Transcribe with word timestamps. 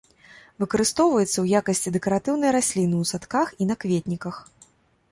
Выкарыстоўваецца 0.63 1.33
ў 1.41 1.45
якасці 1.61 1.93
дэкаратыўнай 1.99 2.51
расліны 2.59 2.95
ў 3.03 3.13
садках 3.13 3.47
і 3.61 3.71
на 3.71 3.75
кветніках. 3.87 4.35